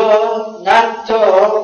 [0.68, 1.18] न तो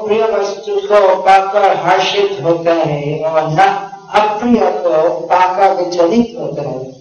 [0.07, 6.91] प्रिय वस्तु को पाकर हर्षित होता है और न अप्रिय को पाकर विचलित होता है,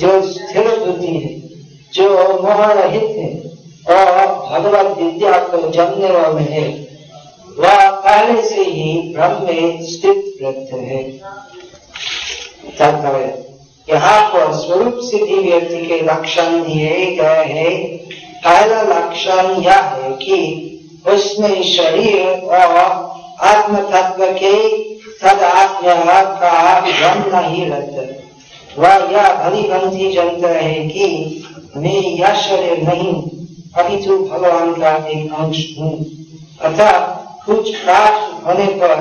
[0.00, 1.34] जो स्थिर बुद्धि है,
[1.94, 2.08] जो
[2.42, 3.30] मोह है
[3.88, 6.66] और भगवत विद्या को जानने वाले है।
[7.58, 11.02] वह पहले से ही ब्रह्म में स्थित रहते है।
[12.78, 13.44] तात्पर्य
[13.88, 17.98] यहाँ पर स्वरूप सिद्धि व्यक्ति के लक्षण दिए गए हैं,
[18.44, 20.64] पहला लक्षण यह है कि
[21.06, 22.76] उसमें शरीर और
[23.40, 24.54] आत्म तत्व के
[25.22, 25.94] तदात्म्य
[26.40, 28.02] का आप भ्रम नहीं रहता
[28.78, 31.06] वह यह भली भंति जानता है कि
[31.76, 33.14] मैं यह शरीर नहीं,
[33.76, 35.94] अपितु भगवान का एक अंश हूँ
[36.60, 36.92] अतः
[37.46, 38.94] कुछ प्राप्त होने पर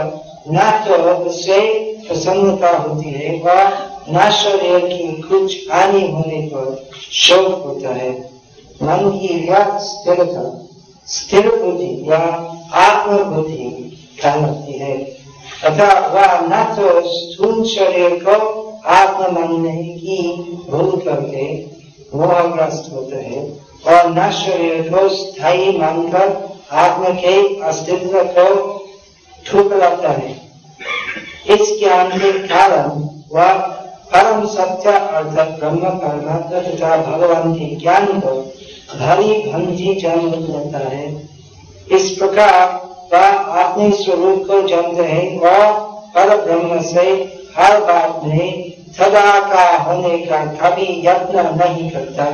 [0.50, 1.60] न तो उससे
[2.08, 3.62] प्रसन्नता होती है और
[4.10, 8.12] न शरीर की कुछ हानि होने पर शोक होता है।
[8.84, 10.44] मन की यह स्थिरता
[11.08, 12.20] स्थिर बुद्धि या
[12.82, 13.70] आत्म बुद्धि
[14.22, 14.96] कहलाती है।
[15.64, 18.36] अतः वह न तो स्थूल शरीर को
[18.86, 20.18] आत्म मानने की
[20.70, 21.46] भूल करके
[22.18, 23.44] मोहग्रस्त होते हैं
[23.88, 28.78] और न शरीर को स्थायी मानकर आत्म के अस्तित्व को
[29.46, 30.32] ठुकराता है।
[31.50, 32.90] इस ज्ञान के कारण
[33.32, 33.54] वह
[34.12, 38.36] परम सत्य अर्थात ब्रह्म, परमात्मा तथा भगवान के ज्ञान को
[38.98, 41.30] धरी भंजी जान लेता है।
[41.92, 43.28] इस प्रकार वह
[43.64, 45.74] अपने स्वरूप को जानते हैं और
[46.16, 47.02] पर ब्रह्म से
[47.58, 52.26] हर बात में सदा का होने का कभी यत्न नहीं करता।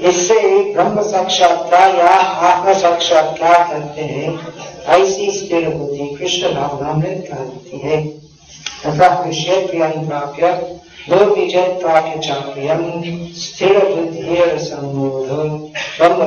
[0.00, 0.38] इससे
[0.74, 2.10] ब्रह्म साक्षात्कार या
[2.48, 4.38] आत्म साक्षात्कार करते हैं,
[4.88, 8.02] ऐसी स्थिर बुद्धि कृष्ण भावना में कहती है।
[8.78, 10.52] तथा प्रियं प्राप्य
[11.08, 12.80] दो विजय प्राप्य चाप्रियम
[13.36, 15.26] स्थिर बुद्धि सम्मूढ़
[15.98, 16.26] ब्रह्म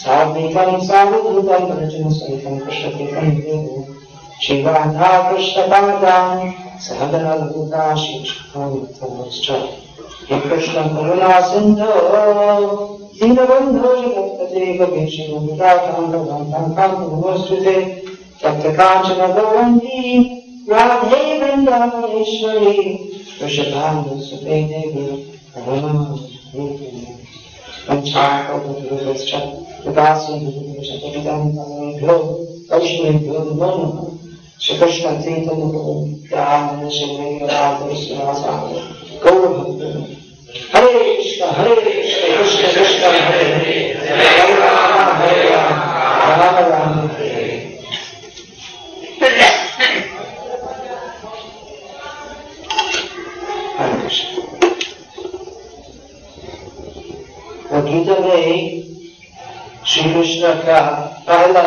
[0.00, 3.82] सात्विकं सावधूतं रचन सहितं कृष्णतीर्थं
[4.42, 6.50] शिवाधा कृष्णपादां
[6.84, 9.50] सहगनलभुता शिक्षाश्च
[10.30, 11.92] हे कृष्ण करुणा सिन्धो
[13.20, 17.76] दीनबन्धो जगत्पते गवेषणमुदाकां भगवन्तं कान्तुमस्तुते
[18.42, 20.18] तप्तकाञ्चन गौरङ्गी
[20.70, 22.74] राधे वृन्दावनेश्वरी
[23.40, 25.06] वृषभानुसुते देवी
[34.62, 35.64] श्रीकृष्ण चैतन्य
[39.22, 39.80] गौरभक्त
[40.74, 45.72] हरे कृष्ण हरे कृष्ण कृष्ण कृष्ण हरे हरे राम हरे राम
[46.40, 47.32] राम राम हरे
[49.20, 49.48] हरे
[54.02, 54.32] कृष्ण
[57.72, 58.82] और गीता में
[60.22, 60.80] कृष्ण का
[61.26, 61.60] पहला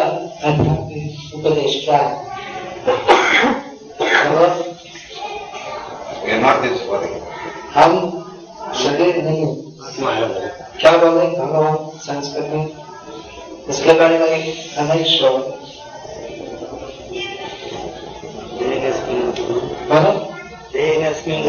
[0.45, 2.25] आध्यात्मिक उपदेश क्या है.
[7.73, 8.11] हम
[8.75, 9.55] शरीर नहीं
[10.79, 11.27] क्या बोले?
[11.37, 12.67] भगवान संस्कृत में।
[13.69, 15.59] इसके बारे में हमें श्रोत
[19.89, 20.11] बोलो
[20.73, 21.43] तेनस्मिन्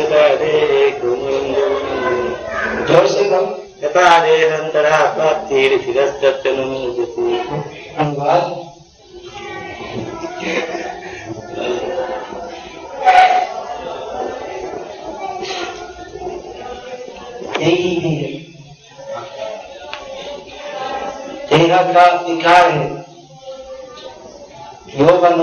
[3.97, 7.22] कहो यथा देहान्तरा प्राप्तिर्शिरस्तत्र नुमुद्यते
[7.97, 8.45] अनुवाद
[17.60, 18.13] यही है
[21.51, 22.89] देह का विकार है
[24.98, 25.41] यौवन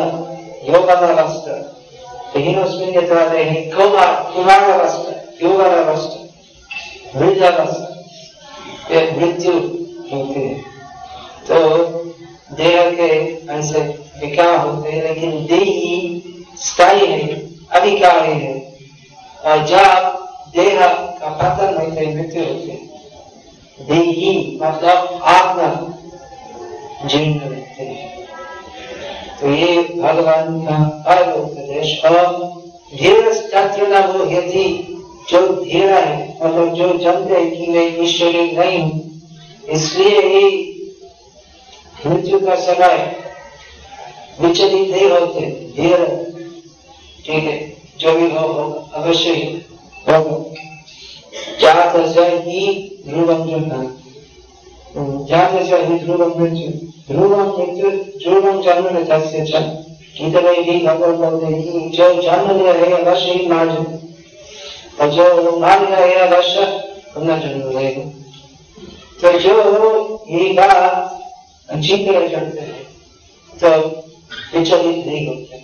[0.67, 1.55] यौवन अवस्था
[2.35, 7.94] हीनोस्मिन् यथा देहे कुमार कुमार अवस्था यौवन अवस्था वृद्ध अवस्था
[8.91, 9.53] ये मृत्यु
[10.12, 10.62] होते हैं।
[11.47, 11.88] तो
[12.56, 13.09] देह के
[13.51, 13.80] ऐसे
[14.19, 15.03] विकार होते हैं?
[15.03, 16.24] लेकिन देही
[16.57, 17.27] स्थायी है,
[17.71, 18.77] अधिकारी है।
[19.45, 20.19] और जब
[20.56, 22.81] देह का पतन होते मृत्यु होते
[23.80, 25.69] देही मतलब आत्मा
[27.07, 28.27] जीर्ण रहते हैं।
[29.41, 32.62] तो ये भगवान का हर उपदेश और
[32.97, 34.92] धीर तत्व न वो यदि
[35.29, 38.97] जो धीरा है मतलब जो जानते हैं कि मैं ईश्वरी नहीं हूँ।
[39.69, 40.45] इसलिए ही
[42.05, 42.97] मृत्यु का समय
[44.41, 45.41] विचलित नहीं होते।
[45.75, 46.05] धीर
[47.25, 47.57] ठीक है,
[47.99, 48.45] जो भी हो
[48.95, 49.45] अवश्य ही
[50.09, 50.37] होगा।
[52.45, 52.61] हि
[53.07, 53.71] ध्रुवं जन्म
[55.25, 56.69] जातस्य हि ध्रुवं मृत्यु
[57.09, 59.61] ध्रुवं मृत्यु ध्रुवं जन्म न तस्य च
[60.17, 63.83] गीता भी भगवान बोलते हैं जो जन्म लिया है, अवश्य ही मार और
[65.01, 66.65] जो अवश्य
[67.13, 68.03] पुनः जन्म लेगा
[69.21, 69.53] तो जो
[70.29, 70.53] ये
[71.69, 72.83] अच्छी तरह जानते हैं
[73.53, 73.69] तो
[74.53, 75.61] विचलित नहीं होते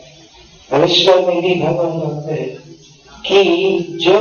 [0.71, 2.69] भविष्य में भी भगवान बोलते हैं।
[3.27, 3.43] कि
[4.01, 4.15] जो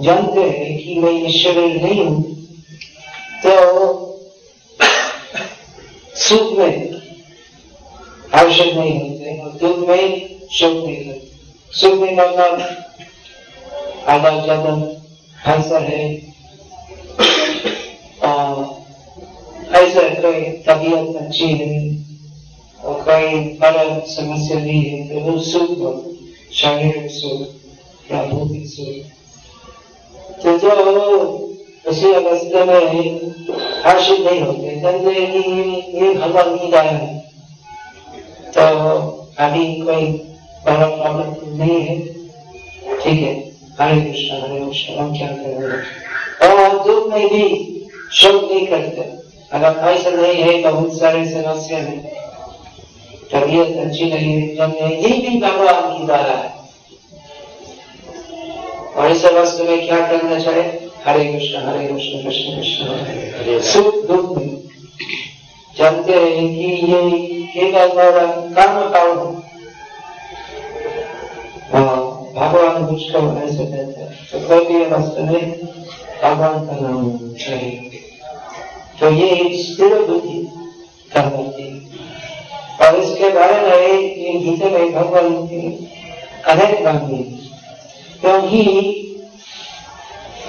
[0.00, 2.22] जानते हैं कि मैं ईश्वर नहीं हूँ
[3.46, 3.54] तो
[6.16, 7.00] सुख में
[8.34, 9.20] आवश्यक नहीं होते
[9.58, 11.30] दुख में शोक नहीं होते
[11.72, 12.62] सुख में मतलब
[14.08, 14.72] आधा ज़्यादा
[15.54, 16.04] ऐसा है
[19.74, 21.68] ऐसा कोई तबीयत अच्छी है
[22.80, 25.92] और कोई बड़ा समस्या नहीं है तो वो सुख हो
[26.52, 29.18] शारीरिक सुख या भौतिक सुख
[30.42, 30.70] तो जो
[31.84, 32.80] उसी अवस्था में
[33.84, 35.42] हर्षित नहीं होते कहते कि
[35.98, 37.18] ये भगवान की दया है
[38.54, 38.64] तो
[39.40, 40.06] अभी कोई
[40.66, 41.98] बड़ा प्रॉब्लम नहीं है
[42.98, 43.49] ठीक है
[43.80, 47.44] हरे कृष्ण हरे कृष्ण हम क्या कर रहे हैं। और दुख में भी
[48.12, 49.08] शोक नहीं करते
[49.52, 51.96] अगर ऐसा नहीं है बहुत सारे समस्या है
[53.32, 56.58] तबीयत अच्छी नहीं है जब ये भी भगवान की दया है
[58.96, 64.38] और इस अवस्था में क्या करना चाहिए हरे कृष्ण हरे कृष्ण कृष्ण कृष्ण सुख दुख
[65.78, 67.00] जानते हैं कि ये
[67.54, 68.26] केवल मेरा
[68.58, 69.40] कर्म कारण
[72.34, 75.50] भगवान मुझको ऐसे कहते हैं तो कोई भी अवस्था में
[76.22, 78.00] भगवान का नाम चाहिए
[79.00, 79.28] तो ये
[79.58, 80.38] स्थिर बुद्धि
[81.10, 81.68] करती
[82.80, 85.60] और इसके बारे में गीता में भगवान की
[86.48, 87.22] अनेक बातें
[88.20, 88.62] क्योंकि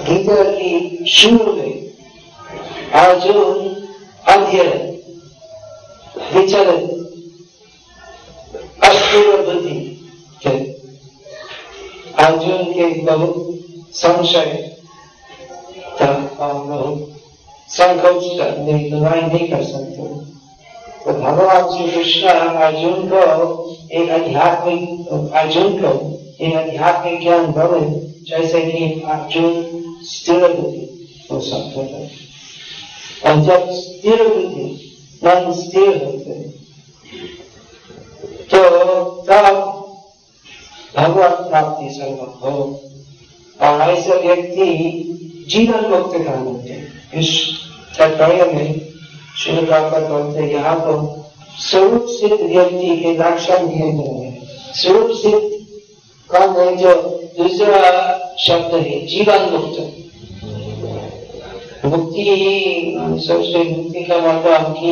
[0.06, 1.72] गीता की शुरू में
[3.00, 3.70] अर्जुन
[4.26, 4.70] अध्यय
[6.32, 6.90] विचलित
[8.84, 9.78] अस्थिर बुद्धि
[10.42, 10.71] थे
[12.22, 13.36] अर्जुन के बहुत
[13.94, 14.68] संशय
[16.00, 17.08] बहुत
[17.68, 18.24] संकोच
[18.92, 20.02] लड़ाई नहीं कर सकते।
[21.04, 23.20] तो भगवान श्री कृष्ण अर्जुन को
[23.92, 25.90] एक आध्यात्मिक, अर्जुन को
[26.40, 27.80] एक आध्यात्मिक ज्ञान बने
[28.28, 29.52] जैसे कि अर्जुन
[30.04, 32.02] स्थिर बुद्धि हो सकते थे
[33.28, 34.66] और जब स्थिर बुद्धि,
[35.24, 36.40] मन स्थिर होते
[38.50, 38.60] तो
[39.28, 39.81] तब
[40.96, 41.86] भगवान प्राप्ति
[42.42, 42.82] हो
[43.60, 44.66] और ऐसे व्यक्ति
[45.48, 46.80] जीवन मुक्त का होते
[47.14, 47.30] इस
[47.98, 48.80] तात्पर्य में
[49.38, 51.18] श्री प्राप्त बोलते यहाँ तो
[51.58, 55.40] स्वरूप सिद्ध व्यक्ति के लक्षण दिए गए हैं। स्वरूप सिद्ध
[56.30, 56.94] कौन है जो
[57.38, 59.06] दूसरा शब्द है?
[59.06, 59.80] जीवन मुक्त।
[61.84, 62.24] मुक्ति
[63.26, 64.90] सबसे मुक्ति का मतलब कि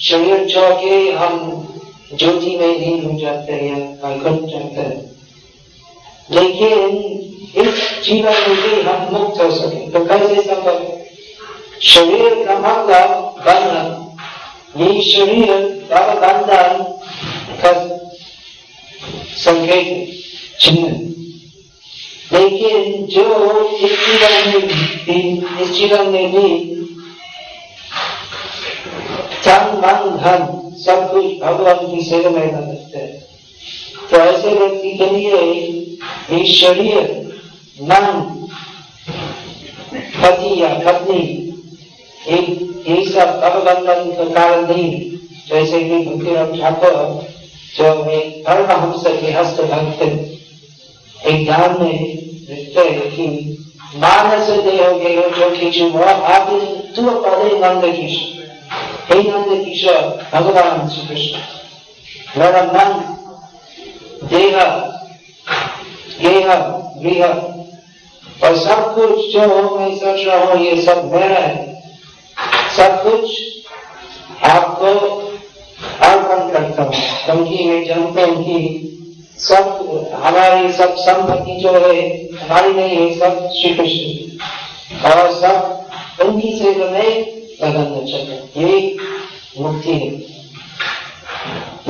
[0.00, 1.66] शरीर छोड़ के हम
[2.14, 5.09] ज्योति में लीन हो जाते हैं वैकुंठ जाते हैं
[6.30, 6.98] लेकिन
[7.62, 10.76] इस जीवन में भी हम मुक्त हो सके। तो कैसे संभव
[11.82, 13.08] शरीर का मतलब
[13.46, 14.06] बंधन
[14.76, 15.52] ये शरीर
[15.90, 16.82] का बंधन
[17.62, 17.72] का
[19.36, 19.88] संकेत
[20.60, 20.98] चिन्ह
[22.32, 23.24] लेकिन जो
[23.68, 26.48] इस जीवन में भी, इस जीवन में भी
[29.44, 30.42] तन मन धन,
[30.78, 33.18] सब कुछ भगवान की सेवा में लगते हैं।
[34.10, 35.40] तो ऐसे व्यक्ति के लिए
[36.30, 37.02] ये शरीर
[37.82, 38.04] मन
[40.16, 41.22] पति या पत्नी
[42.28, 44.90] ये सब अवबंधन का कारण नहीं।
[45.48, 46.94] जैसे कि बुद्धिराम ठाकुर
[47.76, 50.02] जो एक परमहंस के हस्त भक्त
[51.22, 51.98] एक ध्यान में
[52.50, 53.26] लिखते हैं कि
[53.96, 56.50] मानस देह गए, जो किचु आप
[56.96, 58.38] तू पदे नंद किशोर
[59.08, 60.02] हे नंद किशोर
[60.32, 61.38] भगवान श्री कृष्ण,
[62.38, 62.90] मेरा मन
[64.28, 64.56] देह
[66.22, 66.54] गेह
[67.02, 67.24] गृह
[68.44, 71.82] और सब कुछ जो मैं सोच रहा हूँ, ये सब मेरा है।
[72.76, 73.30] सब कुछ
[74.50, 74.86] आपको
[76.00, 76.92] अर्पण करता हूँ।
[77.24, 78.86] क्योंकि मैं जानता हूँ कि
[79.38, 79.66] सब,
[80.22, 85.86] हमारी सब संपत्ति जो है, हमारी नहीं है, सब श्री कृष्ण और सब
[86.20, 87.20] उनकी सेवा में
[87.62, 88.96] लगन चाहिए। ये
[89.58, 90.08] मुक्ति है।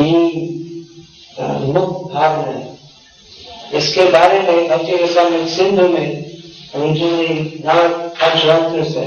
[0.05, 0.13] ये
[1.73, 2.70] मुक्त भावना है।
[3.75, 4.95] इसके बारे में भक्ति
[5.55, 6.09] सिंधु में
[8.85, 9.05] से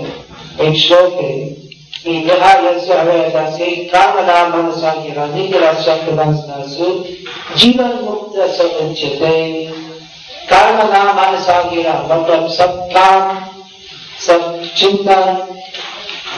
[0.61, 1.31] एक श्लोक है
[2.03, 6.85] कि यह यस्य अवयदासे कामना मनसा गिरा निगिरा शब्दवंशनासु
[7.57, 8.37] जीवन मुक्त
[8.81, 9.33] उच्यते
[10.49, 13.23] कामना मनसा गिरा मतलब सब काम,
[14.27, 14.41] सब
[14.77, 15.47] चिंतन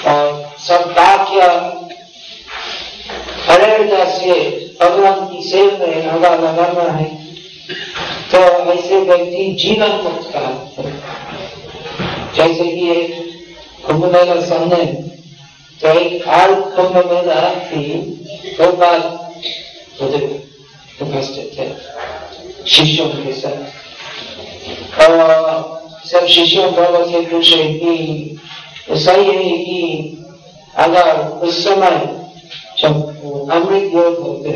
[0.08, 0.25] और
[0.67, 1.50] सब वाक्य
[3.50, 4.34] हरेदास्य
[4.82, 7.25] भगवान की सेव में लगा लगाना है।
[8.32, 8.40] तो
[8.74, 10.84] ऐसे व्यक्ति जीवन मुक्त कहते
[12.36, 13.10] जैसे कि एक
[13.86, 14.86] कुंभ मेला सामने
[15.82, 17.84] तो एक आर कुंभ मेला थी
[18.58, 19.00] दो बार
[20.02, 20.24] उधर
[21.02, 21.68] उपस्थित थे
[22.72, 23.60] शिष्यों के साथ।
[25.02, 25.12] और
[26.06, 27.94] सब शिष्यों बाबा से पूछे कि
[28.96, 29.80] सही है कि
[30.76, 31.12] अगर
[31.48, 31.98] उस समय
[32.80, 32.94] जब
[33.52, 34.50] अमृत योग होते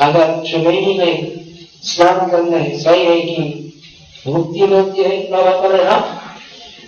[0.00, 1.45] अगर त्रिवेणी में
[1.86, 3.72] स्नान करना है सही है कि
[4.26, 5.98] मुक्ति लोग है बाबा करे ना?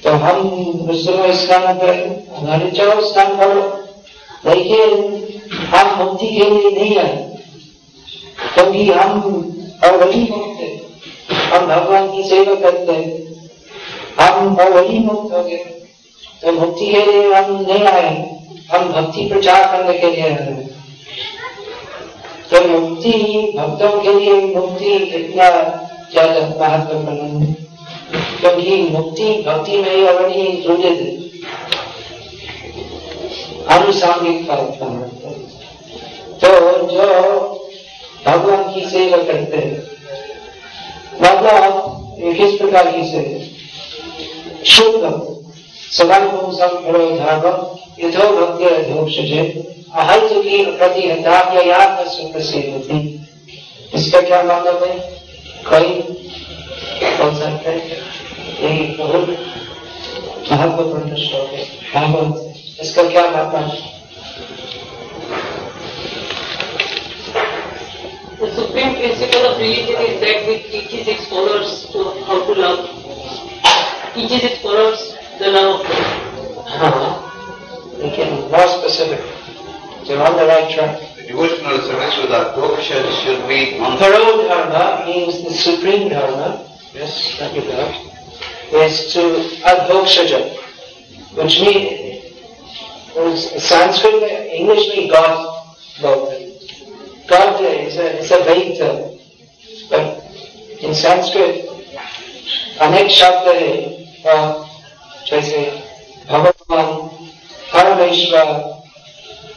[0.05, 0.49] तो हम
[0.90, 2.00] उस समय स्नान करें।
[2.37, 3.62] हमारे चाहो स्नान करो।
[4.47, 4.85] देखिए
[5.67, 7.17] हम मुक्ति के लिए नहीं आए
[8.55, 9.23] क्योंकि हम
[9.85, 10.71] और वही मुक्त है।
[11.50, 13.28] हम भगवान की सेवा करते हैं।
[14.21, 15.64] हम और वही मुक्त हो गए।
[16.43, 18.11] तो मुक्ति के लिए हम नहीं आए
[18.73, 20.69] हम भक्ति प्रचार करने के लिए आए हैं।
[22.50, 23.12] तो मुक्ति
[23.57, 25.49] भक्तों के लिए मुक्ति इतना
[26.11, 27.55] ज़्यादा महत्वपूर्ण है
[28.40, 31.17] क्योंकि मुक्ति भक्ति में ऑलरेडी इंक्लूडेड है
[33.71, 34.64] अनुसांगिक फल
[36.40, 36.50] तो
[36.88, 37.07] जो
[38.26, 39.83] भगवान की सेवा करते हैं
[41.23, 43.38] मतलब किस प्रकार की सेवा
[44.67, 45.38] शुद्ध
[45.97, 46.25] सदान
[47.18, 47.45] धर्म
[48.00, 49.40] यथो भक्ति अधोक्षजे
[49.95, 51.02] अहंसुखी प्रति
[52.73, 52.99] होती
[53.95, 54.99] इसका क्या मतलब है
[55.68, 55.95] कोई
[57.18, 57.49] कौन सा
[58.61, 59.28] यही बहुत
[60.50, 61.64] महत्वपूर्ण श्लोक है
[61.95, 63.97] भागवत इसका क्या मतलब है
[68.40, 72.85] The supreme principle of religion is that which teaches its followers to how to love,
[74.14, 76.67] teaches its followers the love of God.
[76.67, 77.10] हाँ
[78.01, 79.22] लेकिन more specific
[80.05, 81.00] They're on the right track.
[81.15, 86.67] The devotional service with our Doksha should be on Thorough dharma means the supreme dharma.
[86.93, 88.10] Yes, thank you, God.
[88.74, 89.22] Is to
[89.63, 90.41] adhokshaja,
[91.38, 92.03] which means
[93.63, 95.53] Sanskrit में English में God
[96.01, 96.51] बोलते हैं.
[97.27, 99.17] God is a, is a vague term,
[99.89, 100.22] but
[100.81, 101.69] in Sanskrit
[102.81, 103.72] अनेक शब्द है
[104.27, 104.66] और
[105.26, 105.58] जैसे
[106.30, 106.87] भगवान,
[107.75, 108.78] परमेश्वर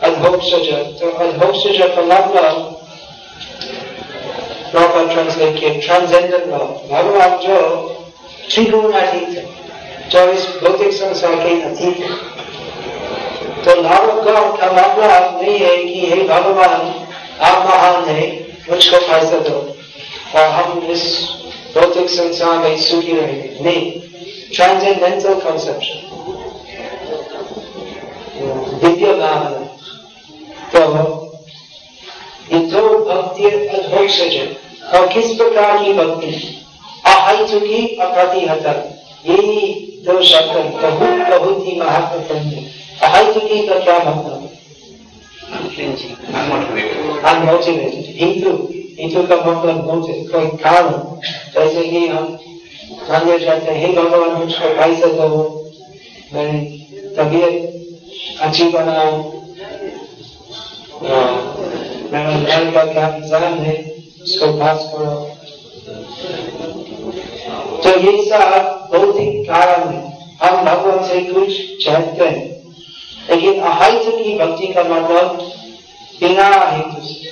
[0.04, 2.78] अधोक्षज तो अधोक्षज का मतलब
[4.72, 7.58] प्रॉपर ट्रांसलेट किए ट्रांसजेंडर लॉ भगवान जो
[8.54, 9.46] त्रिगुण अतीत है,
[10.10, 12.42] जो इस भौतिक संसार के अतीत है।
[13.64, 17.08] तो लॉ गॉड का मतलब नहीं है कि हे भगवान,
[17.42, 19.78] आप महान है, मुझको पैसा दो।
[20.36, 21.30] और हम इस
[21.76, 24.11] भौतिक संसार में सुखी रहेंगे। नहीं।
[24.56, 26.00] कॉन्सेप्शन
[28.82, 29.60] दिव्य भावना
[30.74, 30.82] तो
[32.54, 34.36] युद्धो भक्ति अधोक्षज
[34.96, 36.32] और किस प्रकार की भक्ति
[37.08, 38.66] अहितुकी अप्रतिहत
[39.26, 39.62] यही
[40.06, 42.64] दो शब्द बहुत बहुत ही महत्वपूर्ण है
[43.02, 44.50] अहितुकी का क्या मतलब.
[47.26, 48.52] अनमोटिवेटेड हेतु
[49.00, 49.76] हेतु का मतलब
[50.32, 51.20] कोई कारण
[51.54, 52.38] जैसे कि हम
[53.10, 55.28] जाते हैं हे भगवान मुझको पैसा दो
[56.34, 59.18] मेरी तबीयत अच्छी बनाओ
[62.12, 63.76] मेरा लड़का का क्या एग्ज़ाम है
[64.24, 65.14] उसको पास करो
[67.84, 70.02] तो ये सब भौतिक कारण है
[70.42, 72.50] हम भगवान से कुछ चाहते हैं
[73.30, 75.38] लेकिन अहित की भक्ति का मतलब
[76.22, 77.30] बिना हेतु से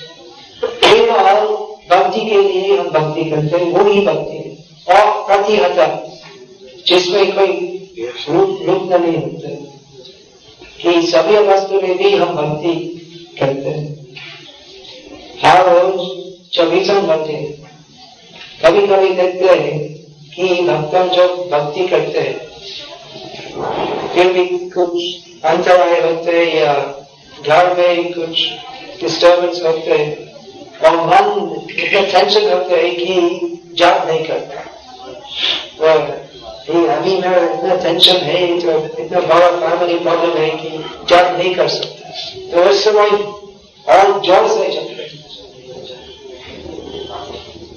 [0.61, 1.47] केवल
[1.89, 4.48] भक्ति के लिए हम भक्ति करते हैं वो ही भक्ति है
[4.89, 5.85] और प्रतिहता
[6.87, 7.51] जिसमें कोई
[8.29, 9.57] रूप नहीं होते।
[10.81, 12.73] कि सभी वस्तु में भी हम भक्ति
[13.39, 14.15] करते हैं।
[15.43, 16.07] हर रोज
[16.53, 17.33] चौबीसों घंटे
[18.63, 19.77] कभी कभी देखते हैं
[20.29, 22.37] कि भक्तन जो भक्ति करते हैं,
[24.07, 24.93] फिर भी कुछ
[25.45, 26.73] अंतराय होते हैं या
[27.45, 28.47] घर में कुछ
[29.01, 30.11] डिस्टर्बेंस होते हैं
[30.79, 34.78] और मन इतना टेंशन होते हैं कि जाप नहीं करता।
[35.81, 35.97] और
[36.89, 38.71] अभी मेरा इतना टेंशन है तो
[39.01, 40.69] इतना बड़ा फैमिली प्रॉब्लम है कि
[41.09, 42.09] जाप नहीं कर सकता।
[42.51, 43.09] तो उस समय
[43.87, 44.97] और ज़ोर से जब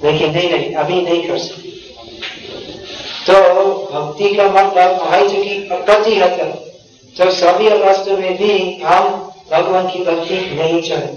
[0.03, 1.69] लेकिन नहीं नहीं, अभी नहीं कर सकते।
[3.25, 3.33] तो
[3.91, 6.51] भक्ति का मतलब है जो कि प्रति है
[7.15, 9.03] तो सभी अवस्था में भी हम
[9.51, 11.07] भगवान की भक्ति नहीं चाहे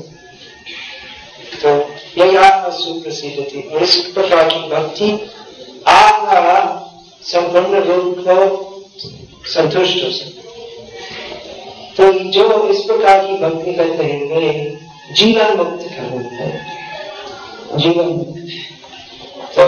[1.56, 1.70] तो
[2.18, 5.10] यही आत्मा सुप्रसिद्ध थी और इस प्रकार की भक्ति
[5.86, 6.54] आत्मा
[7.24, 8.36] संपूर्ण रूप को
[9.46, 10.34] संतुष्ट हो सकते
[11.96, 14.50] तो जो इस प्रकार की भक्ति करते हैं, वे
[15.12, 18.36] जीवन मुक्त कहते हैं। जीवन मुक्त
[19.56, 19.64] तो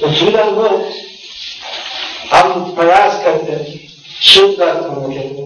[0.00, 0.92] तो जीवन मुक्त
[2.32, 3.78] हम प्रयास करते हैं,
[4.22, 5.44] शुद्ध होने के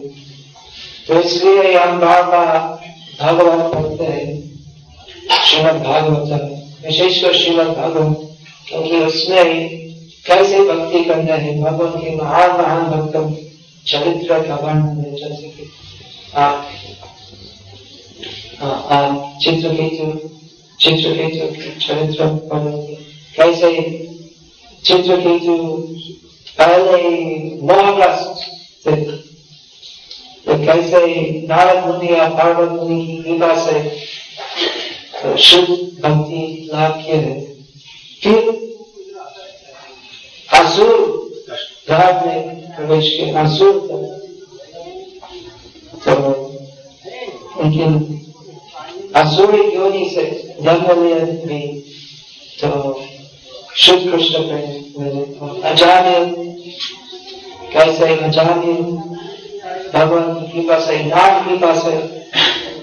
[1.06, 2.46] तो इसलिए हम बार बार
[3.21, 4.33] भगवत पढ़ते हैं,
[5.47, 6.30] श्रीमद भागवत
[6.87, 8.37] विशेषकर श्रीमद भागवत,
[8.68, 9.47] क्योंकि उसमें
[10.26, 13.14] कैसे भक्ति करना है, भगवान के महान महान भक्त
[13.87, 15.71] चरित्र का वर्णन है जैसे कि
[16.37, 16.56] आप
[18.62, 20.06] आप चित्रकेतु
[20.80, 22.94] चित्रकेतु चरित्र पढ़ेंगे
[23.37, 23.71] कैसे
[24.85, 25.56] चित्रकेतु
[26.59, 26.99] पहले
[27.62, 28.42] मोहग्रस्त
[28.87, 28.94] थे
[30.46, 31.00] तो कैसे
[31.48, 33.78] नारद मुनि या पार्वत मुनि की कृपा से
[35.14, 35.68] तो शुद्ध
[36.02, 36.40] भक्ति
[36.72, 37.34] लाभ किए है।
[38.22, 38.38] फिर
[40.48, 40.92] असुर
[41.88, 42.40] घर में
[42.76, 43.74] प्रवेश के असुर
[46.04, 46.12] तो
[47.62, 47.82] उनकी
[49.20, 50.24] असुर योनि से
[50.60, 51.62] जन्म लिया भी
[52.60, 52.70] तो
[53.76, 56.18] शुद्ध कृष्ण प्रेम अजाने,
[57.72, 58.74] कैसे अजाने
[59.94, 61.92] भगवान की कृपा से नाम कृपा से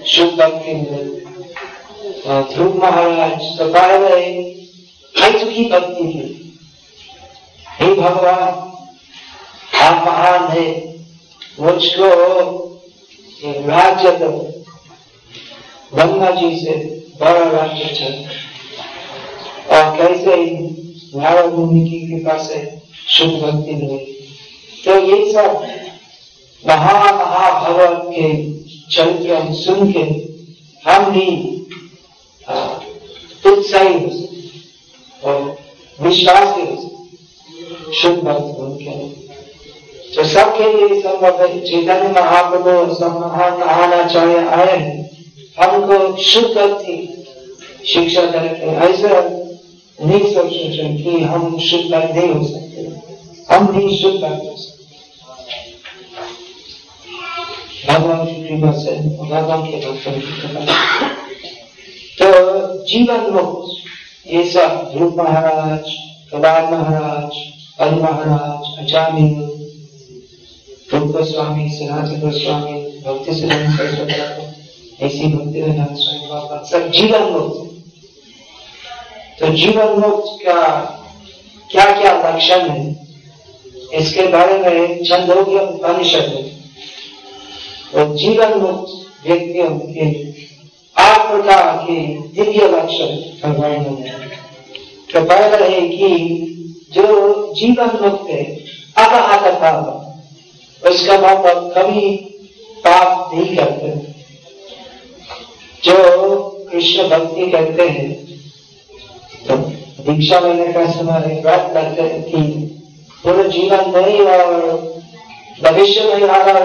[0.06, 1.02] शुभ भक्ति मिले।
[2.52, 4.20] ध्रुव महाराज तो पहले
[5.14, 6.24] हित की भक्ति की
[7.70, 8.48] हे भगवान,
[9.82, 10.68] आप महान है।
[11.60, 12.08] मुझको
[13.66, 14.30] राज्य दो।
[15.92, 16.74] गंगा जी से
[17.20, 18.14] बड़ा राज्य चल
[19.74, 20.36] और कैसे
[21.16, 22.58] नारद भूमि की कृपा से
[23.08, 23.98] शुभ भक्ति मिली।
[24.84, 25.48] तो ये सब
[26.66, 28.28] महा महाभगवत के
[28.94, 30.02] चरित्र सुन के
[30.84, 31.26] हम भी
[33.50, 34.50] उत्साही सकते
[35.22, 35.56] और
[35.98, 38.92] विश्वास भी सकते शुद्ध भक्त बन के
[40.14, 44.76] तो सबके लिए संभव है चैतन्य महाप्रभु सब महान महान आचार्य आए
[45.60, 46.96] हमको शुद्ध भक्ति
[47.92, 49.20] शिक्षा करके ऐसा
[49.98, 52.78] नहीं सोच सोचें कि हम शुद्ध भक्त नहीं हो सकते
[53.50, 54.81] हम भी शुद्ध भक्त हो। सकते
[57.94, 60.64] कृपा से भगवान के कृपा
[62.18, 65.90] तो जीवन मुक्त ये सब ध्रुव महाराज,
[66.32, 67.36] कबार महाराज
[67.80, 69.28] अल महाराज, अचामी,
[70.92, 73.46] रूप गोस्वामी, सनातन गोस्वामी, भक्ति से
[75.06, 77.58] ऐसी भक्ति स्वामी बाबा, सब जीवन मुक्त
[79.40, 80.62] तो जीवन मुक्त का
[81.70, 83.06] क्या क्या लक्षण है?
[83.94, 86.51] इसके बारे में छंदोग्य उपनिषद है
[87.92, 90.06] और जीवन मुक्त व्यक्तियों के
[90.96, 91.96] आठ प्रकार के
[92.34, 94.20] दिव्य लक्षण वर्णन है।
[95.12, 96.08] तो पहला है कि
[96.92, 97.04] जो
[97.54, 98.42] जीवन मुक्त है
[98.98, 99.84] अपहत पाप
[100.82, 102.10] उसका मतलब कभी
[102.84, 103.90] पाप नहीं करते।
[105.84, 105.96] जो
[106.72, 108.10] कृष्ण भक्ति करते हैं
[109.46, 109.56] तो
[110.04, 112.42] दीक्षा लेने का समय व्रत करते कि
[113.24, 114.46] पूरे जीवन नहीं और
[115.62, 116.58] भविष्य में अगर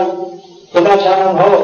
[0.74, 1.58] पुनर्जन्म हो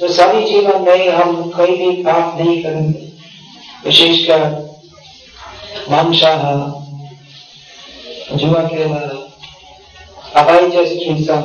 [0.00, 3.06] तो सभी जीवन में हम कोई भी पाप नहीं करेंगे।
[3.84, 4.42] विशेषकर
[5.90, 6.42] मांसाह
[8.36, 9.00] जुआ खेला
[10.40, 11.36] अवैध हिंसा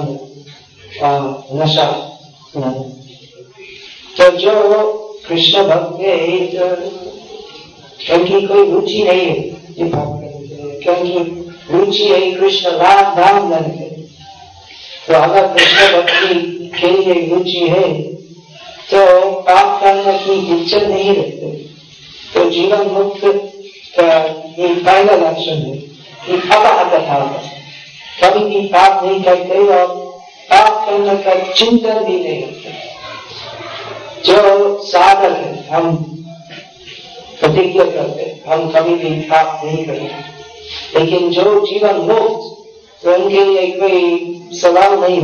[1.53, 1.85] नशा
[4.17, 4.53] तो जो
[5.27, 6.75] कृष्ण भक्त है तो
[8.05, 9.37] क्योंकि कोई रुचि नहीं है
[9.77, 10.19] ये पाप
[10.83, 11.13] क्योंकि
[11.71, 13.89] रुचि है कृष्ण राम नाम लेने
[15.07, 17.87] तो अगर कृष्ण भक्ति के लिए रुचि है
[18.89, 18.99] तो
[19.41, 21.51] पाप करने की इच्छा नहीं रखते।
[22.33, 23.21] तो जीवन मुक्त
[23.97, 24.07] का
[24.59, 25.75] ये पहला लक्षण है
[26.25, 27.27] कि अपहत भाव
[28.21, 29.87] कभी भी पाप नहीं करते और
[30.49, 32.81] पाप करने का चिंतन भी नहीं करते
[34.25, 34.37] जो
[34.83, 35.95] साधक है, हम
[37.39, 42.51] प्रतिज्ञा करते हम कभी भी पाप नहीं करेंगे लेकिन जो जीवन मुक्त
[43.03, 44.01] तो उनके लिए कोई
[44.61, 45.21] सवाल नहीं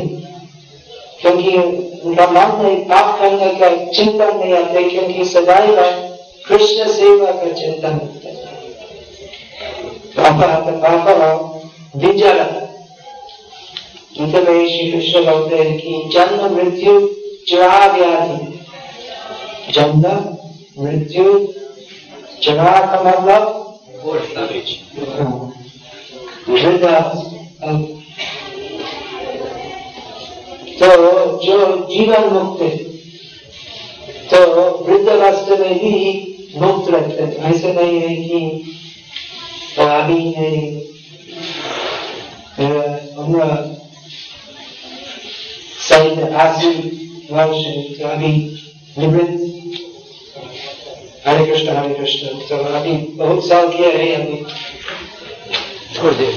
[1.21, 1.57] क्योंकि
[1.99, 5.75] उनका मन में पाप करने का चिंतन नहीं आते क्योंकि सदैव
[6.47, 8.29] कृष्ण सेवा का चिंतन है।
[14.17, 16.93] गीता में श्री कृष्ण बोलते हैं कि जन्म मृत्यु
[17.47, 18.59] जरा व्याधि
[19.71, 20.03] जन्म
[20.83, 21.47] मृत्यु
[22.43, 23.43] जरा का मतलब?
[30.79, 30.89] તો
[31.43, 31.55] જો
[31.87, 32.69] जीवन मुक्त है
[34.29, 34.37] तो
[34.83, 35.95] वृद्ध रास्ते में भी
[36.55, 38.39] मुक्त रहते हैं ऐसे नहीं है कि
[39.79, 40.61] अभी नहीं
[43.17, 43.57] हमारा
[45.81, 46.71] शायद अस्सी
[47.31, 47.65] वर्ष
[47.99, 48.31] तो अभी
[48.97, 49.37] निवृत्त
[51.27, 54.43] हरे कृष्ण हरे कृष्ण तो अभी बहुत साल किया है अभी
[55.95, 56.27] छोड़ दे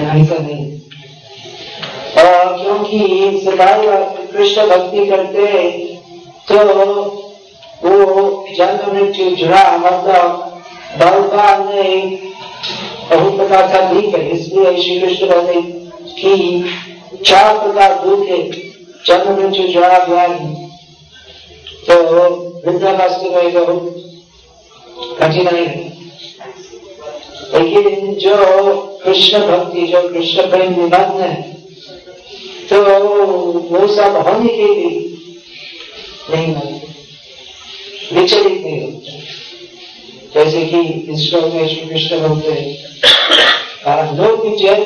[0.00, 0.78] ऐसा नहीं
[2.62, 3.86] क्योंकि सदाई
[4.32, 5.44] कृष्ण भक्ति करते
[6.48, 6.58] तो
[7.82, 7.94] वो
[8.56, 10.24] जन्म मृत्यु जुड़ा मतलब
[10.98, 11.84] भगवान ने
[13.10, 15.54] बहुत प्रकार का दुख है। इसलिए श्री कृष्ण कहते
[16.20, 16.32] कि
[17.26, 18.40] चार प्रकार दुख है,
[19.06, 20.68] जन्म मृत्यु जुड़ा व्याधि
[21.86, 21.94] तो
[22.66, 23.82] वृद्धावस्था में बहुत
[25.20, 25.88] कठिनाई है
[27.54, 28.34] लेकिन जो
[29.04, 31.34] कृष्ण भक्ति जो कृष्ण प्रेम निबंध है
[32.70, 32.76] तो
[33.70, 34.90] वो सब होने के लिए
[36.30, 36.88] नहीं होते
[38.12, 39.18] विचलित नहीं होते।
[40.34, 40.80] जैसे कि
[41.12, 42.68] इस श्लोक में श्री कृष्ण बोलते हैं
[44.16, 44.78] लोक विजय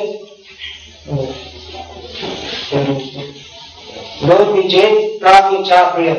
[4.23, 4.87] लोक विजय
[5.19, 6.13] प्राप्य चाप्रिय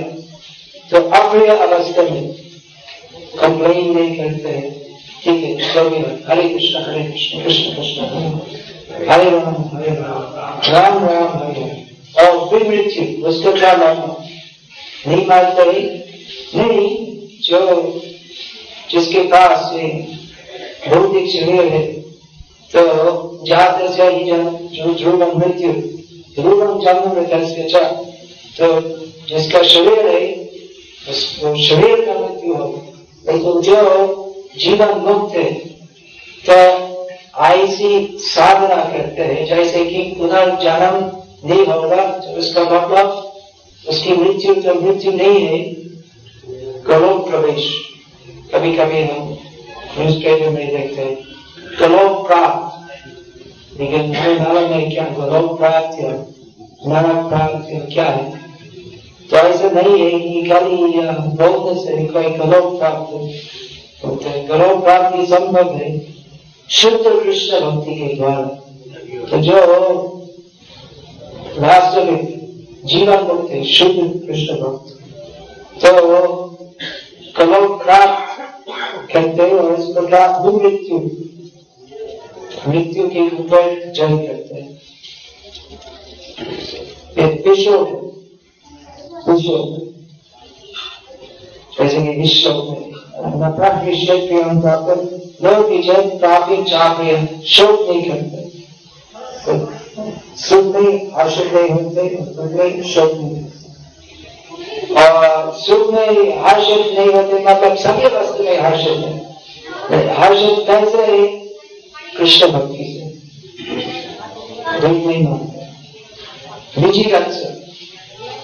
[0.90, 2.26] तो अप्रिय अवस्था में
[3.38, 4.85] कंप्लेन नहीं करते हैं।
[5.26, 10.22] हरे कृष्ण हरे कृष्ण कृष्ण कृष्ण हरे राम हरे राम
[10.66, 11.64] राम राम हरे
[12.16, 14.16] और फिर मृत्यु उसको क्या मानना
[15.06, 15.64] नहीं मानते
[16.56, 16.88] नहीं
[17.42, 17.60] जो
[18.90, 19.72] जिसके पास
[20.88, 21.82] भौतिक शरीर है
[22.70, 22.84] तो
[23.46, 25.72] जाते से ही जो ध्रुवम मृत्यु
[26.36, 27.28] ध्रुवम जन्म में
[28.58, 28.68] तो
[29.28, 30.20] जिसका शरीर है
[31.10, 32.68] उसको शरीर का मृत्यु हो
[33.26, 33.82] लेकिन जो
[34.58, 35.52] जीवन मुक्त है।
[36.44, 36.54] तो
[37.44, 37.88] ऐसी
[38.20, 40.96] साधना करते हैं। जैसे कि पुनर्जन्म
[41.44, 43.32] नहीं होगा तो उसका मतलब
[43.86, 45.58] उसकी मृत्यु तो मृत्यु नहीं है
[46.82, 47.68] करो प्रवेश।
[48.54, 49.36] कभी कभी हम
[49.98, 51.16] न्यूज़ पेपर में देखते हैं
[51.80, 56.10] गलोक प्राप्त। लेकिन मालूम नहीं क्या गलोक प्राप्त या
[56.86, 58.24] नरक प्राप्त क्या है?
[59.30, 60.76] तो ऐसा नहीं है कि खाली
[61.38, 63.10] बोलने से कोई गलोक प्राप्त
[64.04, 65.88] हैं गलोक प्राप्ति संभव है।
[66.70, 68.44] शुद्ध कृष्ण भक्ति के द्वारा।
[69.30, 69.56] तो जो
[71.58, 72.20] वास्तविक
[72.84, 74.92] जीवन मुक्त है, शुद्ध कृष्ण भक्त
[75.84, 75.90] तो
[77.36, 78.42] कलो प्राप्त
[79.12, 80.98] कहते हैं और इस प्रकार मृत्यु
[82.68, 84.74] मृत्यु के ऊपर जय करते हैं।
[87.46, 87.72] विश्व
[91.78, 94.88] जैसे कि विश्व में। नफरत विषय प्रियम प्राप्त
[95.44, 97.14] लोग विजय काफ़ी चाहे
[97.46, 98.40] शोक नहीं करते।
[100.38, 102.02] सुख में हर्षित नहीं होते
[102.36, 103.38] दुख में शोक नहीं
[105.02, 106.10] और सुख में
[106.44, 109.14] हर्षित नहीं होते मतलब सभी वस्तु में हर्षित है।
[110.18, 111.26] हर्षित कैसे है?
[112.18, 113.04] कृष्ण भक्ति से।
[114.80, 117.48] दुख नहीं मानते विजिगत से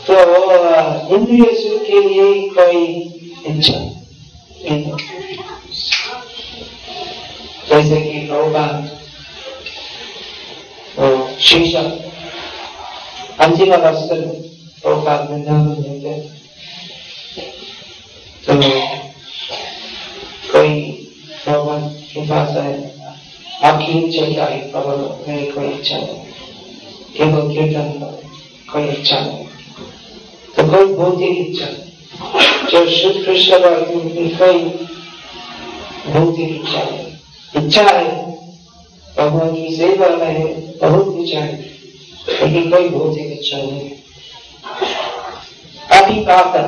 [0.06, 0.14] तो
[1.14, 2.82] इंद्रिय सुख के लिए कोई
[3.46, 3.78] इच्छा?
[4.64, 4.96] नहीं
[7.68, 8.26] जैसे कि
[11.42, 11.80] शीशा
[13.40, 14.40] अंतिम अवस्था में
[14.82, 16.14] प्रभुपाद वृंदावन रहते
[18.44, 18.54] तो
[20.52, 20.72] कोई
[23.64, 24.58] आपकी इच्छा क्या है
[25.28, 26.22] मेरी कोई इच्छा नहीं
[27.16, 27.88] केवल कीर्तन
[28.72, 29.46] कोई इच्छा नहीं
[30.56, 31.66] तो कोई भौतिक इच्छा
[32.70, 34.58] जो शुद्ध कृष्ण की कोई
[36.08, 37.00] भौतिक इच्छा है।
[37.54, 38.06] इच्छा है,
[39.16, 41.54] भगवान की सेवा में बहुत इच्छा है,
[42.28, 43.90] लेकिन कोई भौतिक इच्छा नहीं
[45.92, 46.62] अभी पाता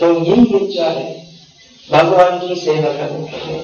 [0.00, 1.08] तो यही इच्छा है,
[1.88, 3.60] भगवान की सेवा करने के लिए।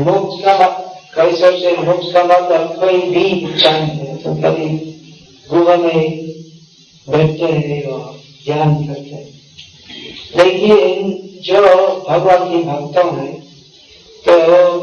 [0.00, 0.66] मोक्ष का
[1.14, 4.68] कई सोचते मोक्ष का मतलब कोई भी इच्छा नहीं है तो कभी
[5.48, 6.00] गुहा में
[7.06, 8.00] बैठते हैं और
[8.44, 9.07] ध्यान करते हैं
[10.36, 11.12] लेकिन
[11.44, 11.60] जो
[12.08, 13.32] भगवान की भक्तों है
[14.24, 14.34] तो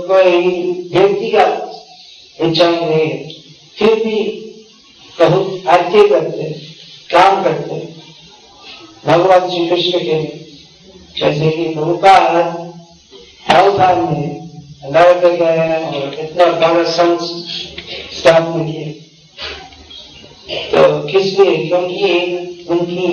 [0.08, 0.32] कोई
[0.94, 1.52] व्यक्तिगत
[2.40, 3.18] इच्छा नहीं है।
[3.78, 4.18] फिर भी
[5.20, 6.50] बहुत एक्टिव करते
[7.10, 7.76] काम करते
[9.06, 10.18] भगवान श्री कृष्ण के
[11.20, 12.22] जैसे कि प्रभुपाद
[13.52, 14.26] राजस्थान में
[14.86, 18.88] अमेरिका गए और इतना बड़ा संघ स्थापना किए
[20.72, 23.08] तो किस लिए क्योंकि उनकी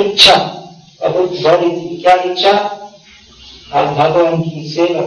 [0.00, 0.36] इच्छा
[1.04, 2.52] क्या इच्छा
[3.74, 5.00] और भगवान की सेवा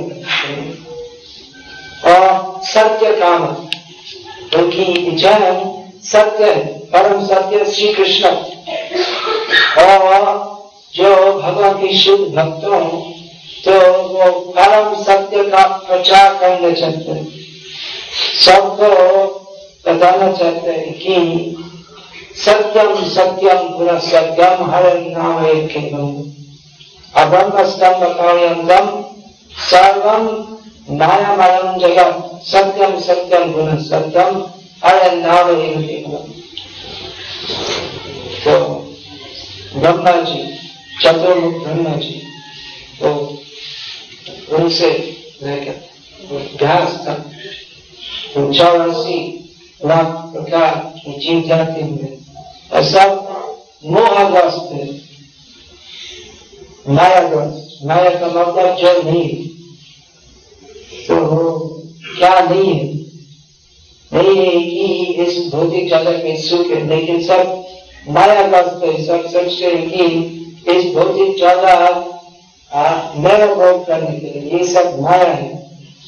[2.06, 2.24] और
[2.64, 3.44] सत्य काम,
[4.56, 5.36] उनकी इच्छा
[6.06, 6.52] सत्य,
[6.94, 8.28] परम सत्य श्री कृष्ण।
[9.82, 10.24] और
[10.96, 12.80] जो भगवान के शुद्ध भक्तों
[13.66, 17.28] तो वो परम सत्य का प्रचार करना चाहते हैं।
[18.42, 18.90] सबको
[19.86, 21.16] बताना चाहते हैं कि
[22.44, 25.76] सत्यम सत्यम पुनः सत्यम हर नाम एक
[27.14, 28.90] अब्रह्म स्तंभ कार्यम
[29.66, 30.26] सर्वम
[31.00, 34.42] मायामयम जगत सत्यम सत्यम पुनः सत्यम
[34.84, 36.08] हर नाम एक
[38.44, 38.58] तो
[39.80, 40.44] ब्रह्मा जी
[41.04, 42.22] चतुर्मुख ब्रह्मा जी
[43.00, 43.14] तो
[44.58, 44.92] उनसे
[48.54, 49.18] चौरासी
[49.82, 52.25] लाख प्रकार जीव जाति में
[52.70, 53.10] सब
[53.86, 54.86] मोहग्रस्त है।
[56.88, 59.28] मायाग्रस्त माया का मतलब जो नहीं
[61.08, 61.16] तो
[62.18, 62.84] क्या नहीं है?
[64.12, 67.66] नहीं है कि इस भौतिक जगत में सुख है, लेकिन सब
[68.10, 69.28] मायाग्रस्त है। सब
[69.64, 70.04] हैं कि
[70.72, 72.12] इस भौतिक जगत
[73.18, 75.50] मेरा भोग करने के लिए ये सब माया है,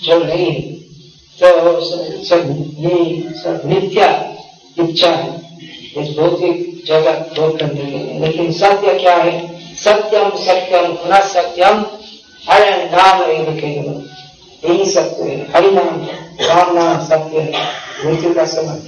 [0.04, 0.62] जो नहीं है।
[1.40, 1.82] तो
[2.26, 2.42] सब
[2.80, 2.96] ये
[3.36, 4.10] सब मिथ्या
[4.78, 5.47] इच्छा है।
[5.98, 6.56] इस भौतिक
[6.88, 9.36] जगत भोग करने के लिए लेकिन सत्य क्या है?
[9.84, 11.86] सत्यम सत्यम पुनः सत्यम
[12.50, 12.62] हर
[12.94, 13.20] नाम
[13.60, 14.04] केवल
[14.64, 16.02] यही सत्य है। हरि नाम
[16.42, 17.52] राम नाम सत्य है।
[18.06, 18.80] मृत्यु का समय।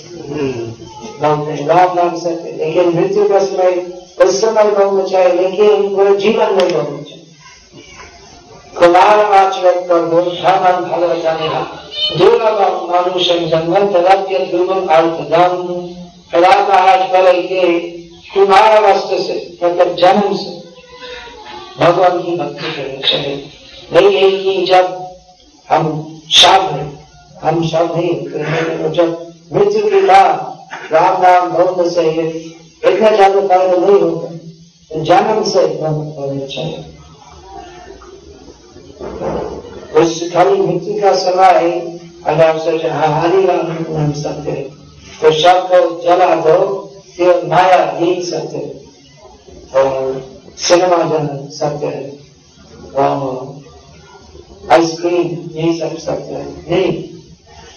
[1.22, 3.82] राम नाम सत्य लेकिन मृत्यु का समय
[4.26, 7.18] उस समय बोलना चाहिए लेकिन पूरे जीवन में बोलना चाहिए
[8.80, 11.62] कुमार आचरण पर कर धर्म भगवतानिहा
[12.18, 15.56] दुर्लभम मनुष्य जन्मन तदप्य ध्रुवम अर्थदम
[17.14, 17.64] बल के
[18.34, 20.58] कुमार अवस्था से मतलब जन्म से।
[21.80, 23.36] भगवान की भक्ति करनी चाहिए
[23.94, 24.86] नहीं है कि जब
[25.70, 25.86] हम
[26.74, 26.88] हैं,
[27.44, 29.10] हम सब तो जब
[29.54, 36.46] मृत्यु के बाद राम नाम बोलने से इतना ज़्यादा फ़ायदा नहीं होगा जन्म से बोलना
[36.46, 36.80] चाहिए
[40.02, 41.56] उस खाली मृत्यु का समय
[42.28, 44.70] अगर सोच हरी राम, नाम सत्य
[45.22, 45.30] तो
[45.68, 46.58] को जला दो
[47.16, 48.60] फिर माया यही सत्य
[49.76, 50.22] और
[50.58, 52.04] सिनेमा जाना सत्य है
[52.98, 56.92] और आइसक्रीम यही सब सत्य है नहीं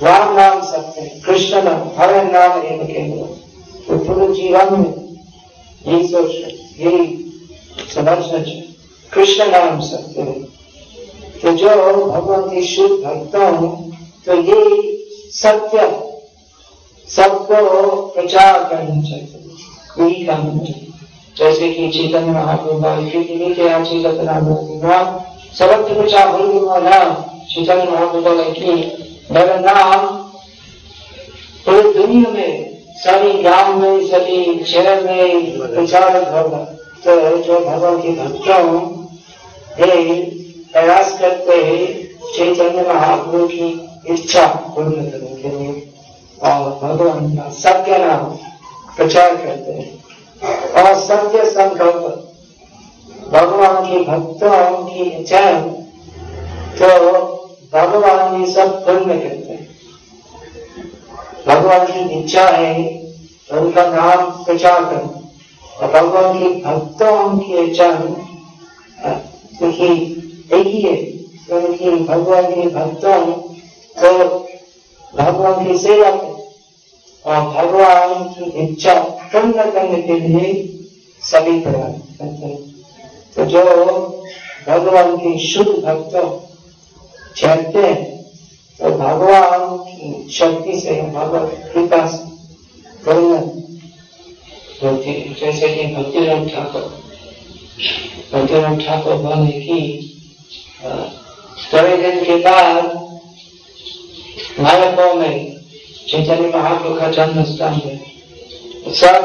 [0.03, 3.27] राम नाम सत्य है कृष्ण नाम हर नाम एक केंद्र
[3.89, 4.95] तो पूरे जीवन में
[5.87, 6.31] यही सोच
[6.81, 7.07] यही
[7.95, 8.63] समझना चाहिए
[9.13, 10.41] कृष्ण नाम सत्य है
[11.43, 11.69] तो जो
[12.07, 13.69] भगवान के शुद्ध भक्तों
[14.27, 14.81] तो ये
[15.35, 15.91] सत्य
[17.16, 17.57] सबको
[18.14, 19.38] प्रचार करना चाहिए
[19.98, 20.88] यही काम चाहिए
[21.38, 22.79] जैसे कि चैतन्य महाप्रभु
[23.11, 24.40] चैतन्य
[25.59, 27.09] सर्वत्र प्रचार हो नाम
[27.51, 28.75] चैतन्य महाप्रभु की
[29.31, 30.07] मेरा नाम
[31.66, 32.53] पूरी दुनिया में
[32.96, 36.64] सभी गाँव में सभी शहर में प्रचार होगा।
[37.05, 38.62] तो जो भगवान के भक्तों
[40.72, 41.85] प्रयास करते हैं
[42.35, 43.68] चैतन्य महाप्रभु की
[44.11, 45.32] इच्छा पूर्ण करने के लिए और
[46.83, 48.25] भगवान का सत्य नाम
[48.97, 49.90] प्रचार करते हैं।
[50.77, 52.03] और सत्य संकल्प,
[53.33, 55.40] भगवान के भक्तों की इच्छा
[56.79, 56.88] तो
[57.73, 59.68] भगवान ये सब पूर्ण करते हैं।
[61.47, 62.75] भगवान की इच्छा है,
[63.51, 65.21] उनका नाम प्रचार करना।
[65.77, 67.53] और भगवान के भक्तों की
[69.59, 69.87] क्योंकि
[70.53, 70.97] एक ही है,
[71.47, 73.21] क्योंकि भगवान के भक्तों
[73.97, 74.09] तो
[75.14, 76.11] भगवान की सेवा
[77.25, 78.95] और भगवान की इच्छा
[79.33, 80.53] पूर्ण करने के लिए
[81.23, 82.57] सभी प्रयास करते हैं।
[83.37, 83.65] तो जो
[84.69, 86.17] भगवान के शुद्ध भक्त
[87.37, 88.11] चाहते हैं
[88.81, 92.25] तो भगवान की शक्ति से भगवान कृपा से
[93.05, 93.37] पूर्ण
[94.83, 96.83] होती जैसे कि भक्तिराम ठाकुर
[98.33, 99.81] भक्तिराम ठाकुर बोले की
[101.73, 102.85] थोड़े दिन के बाद
[104.61, 105.52] मायापुर में
[106.09, 109.25] चैतन्य महाप्रभु का जन्म स्थान है सब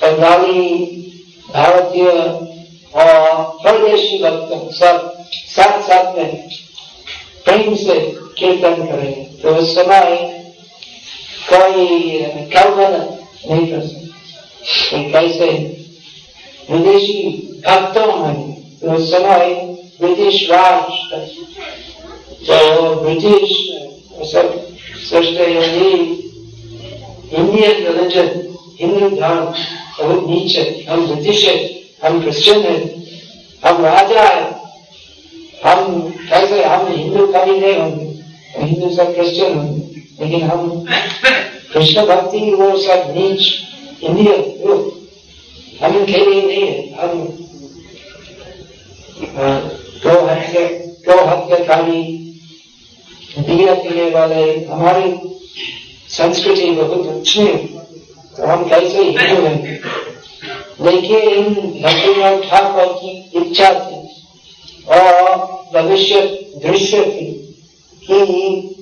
[0.00, 0.68] बंगाली
[1.48, 2.08] भारतीय
[2.94, 6.48] और परदेशी भक्त सब साथ साथ में
[7.46, 7.98] प्रेम से
[8.38, 10.16] कीर्तन करेंगे तो उस समय
[11.48, 12.18] कोई
[12.52, 15.50] कल्पना नहीं कर सकते कैसे
[16.70, 17.22] विदेशी
[17.66, 19.54] भक्तों में तो उस समय
[20.00, 20.98] ब्रिटिश राज
[22.46, 23.56] तो ब्रिटिश
[24.30, 24.69] सब
[27.80, 28.28] रिलीजन
[28.80, 29.44] हिंदू धर्म
[29.98, 32.76] बहुत नीचे हम ब्रिटिश है, हम क्रिश्चियन है,
[33.64, 34.60] हम राजा है।
[35.64, 38.04] हम कैसे हम हिंदू कभी नहीं होंगे।
[38.56, 39.80] हिंदू सब क्रिश्चियन होंगे।
[40.20, 40.84] लेकिन हम
[41.72, 43.42] कृष्ण भक्ति वो सब नीच
[44.02, 44.74] इंडियन वो
[45.82, 47.10] हम लिए नहीं है। हम
[50.04, 50.62] गौ हत्या
[51.08, 52.26] गौ हत्याकारी
[53.38, 55.20] दिया पीने वाले, हमारी
[56.08, 57.56] संस्कृति बहुत अच्छी है।
[58.36, 59.80] तो हम कैसे हिंदू हैं?
[60.80, 63.96] लेकिन भक्तिनाथ ठाकुर की इच्छा थी
[64.88, 65.36] और
[65.74, 66.20] भविष्य
[66.62, 67.26] दृश्य थी
[68.06, 68.74] कि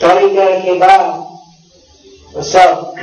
[0.00, 1.24] तरीकर के बाद
[2.42, 2.94] सब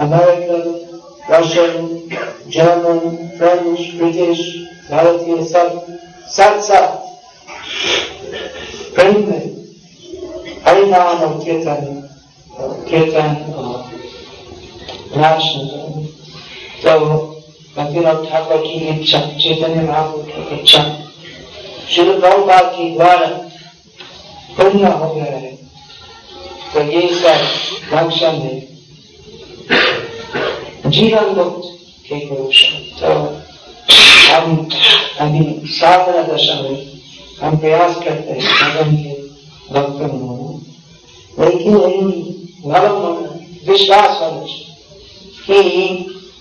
[0.00, 0.84] American,
[1.30, 2.08] Russian,
[2.48, 2.98] German,
[3.38, 4.40] French, British,
[4.90, 5.86] भारतीय सब
[6.28, 7.08] साथ साथ
[8.94, 9.42] प्रेम में
[10.66, 11.82] हरिनाम और कीर्तन
[12.88, 13.78] कीर्तन और
[15.16, 15.44] नाच
[16.82, 16.98] तो
[17.76, 20.82] भक्तिनाथ ठाकुर की इच्छा चैतन्य महाप्रभु की इच्छा
[21.88, 23.26] श्री प्रभुपाद की द्वारा
[24.56, 25.52] पूर्ण हो गया है
[26.72, 28.60] तो ये सब लक्षण है
[30.88, 31.68] जीवन मुक्त
[32.08, 32.64] के पुरुष
[33.00, 33.14] तो
[34.28, 34.68] हम
[35.20, 36.97] अभी साधना दशा में
[37.42, 39.14] हम प्रयास करते हैं
[39.72, 41.74] भक्त होना लेकिन
[42.66, 42.98] नरम
[43.70, 44.18] विश्वास
[45.46, 45.62] कि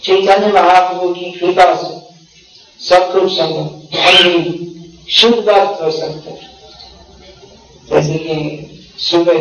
[0.04, 1.96] चैतन्य महाप्रभु की कृपा से
[2.90, 3.68] सब कुछ संभव
[5.10, 6.32] शुद्ध बात हो सकते
[7.90, 8.36] जैसे कि
[9.00, 9.40] सुबह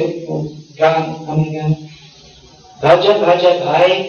[0.80, 1.72] गान हमें
[2.82, 4.02] भज भज भाई,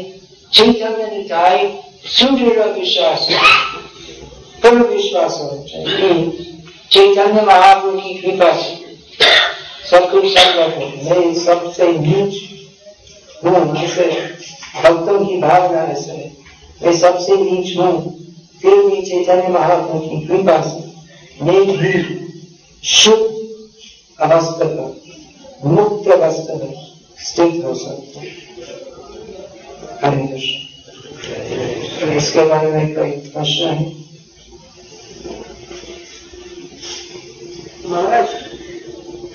[0.54, 3.28] चैतन्य निताय सूर्य विश्वास,
[4.62, 6.57] पूर्ण विश्वास होना चाहिए।
[6.92, 8.74] चैतन्य महाप्रभु की कृपा से।
[9.90, 12.34] सब कुछ संभव है। मैं सबसे नीच
[13.44, 14.06] हूँ ऐसे
[14.76, 16.14] भक्तों की भावना ऐसे
[16.82, 17.94] मैं सबसे नीच हूँ,
[18.62, 21.92] फिर भी चैतन्य महाप्रभु की कृपा से मैं भी
[22.84, 23.26] शुद्ध
[24.20, 24.90] अवस्था पर
[25.66, 26.74] मुक्त अवस्था में
[27.20, 28.20] स्थित हो सकता
[30.04, 30.56] हरे कृष्ण।
[32.18, 33.86] इसके बारे में कोई प्रश्न है?
[37.90, 38.30] महाराज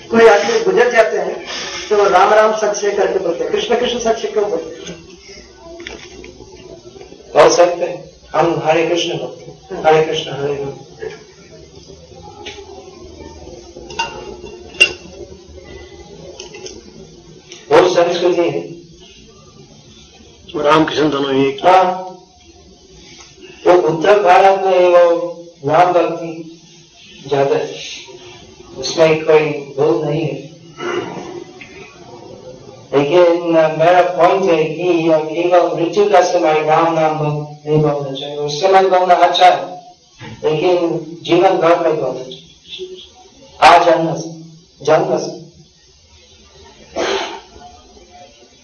[0.09, 1.35] कोई आदमी गुजर जाते हैं
[1.89, 4.97] तो राम राम सत्य करके बोलते हैं कृष्ण कृष्ण सत्य क्यों बोलते हैं?
[7.35, 7.97] हो सकते हैं
[8.33, 10.73] हम हरे कृष्ण भक्त हरे कृष्ण हरे राम
[17.71, 18.61] वो संस्कृति है?
[20.55, 21.83] रामकृष्ण दोनों एक। हाँ।
[23.65, 25.03] वो उत्तर भारत में वो
[25.65, 26.31] राम भक्ति
[27.27, 27.67] ज़्यादा है।
[28.77, 29.45] उसमें कोई
[29.77, 30.37] भूल नहीं है।
[32.93, 38.59] लेकिन मेरा पॉइंट है कि केवल मृत्यु का समय राम नाम नहीं बोलना चाहिए उस
[38.61, 39.61] समय बोलना अच्छा है,
[40.43, 40.75] लेकिन
[41.23, 42.41] जीवन भर में बोलना चाहिए
[43.59, 44.29] आ जन्म से
[44.81, 45.31] जन्म से।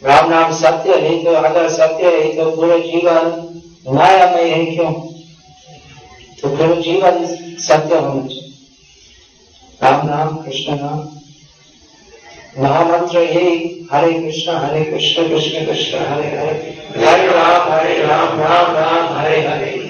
[0.02, 3.24] राम नाम सत्य है तो अगर सत्य है तो पूरे जीवन
[3.88, 4.92] मायामय है क्यों?
[6.42, 7.26] तो पूरे जीवन
[7.60, 8.39] सत्य होना चाहिए।
[9.90, 10.98] राम नाम कृष्ण नाम
[12.64, 18.76] महामंत्र ही हरे कृष्ण हरे कृष्ण कृष्ण कृष्ण हरे हरे। हरे राम हरे राम राम
[18.76, 19.89] राम हरे हरे।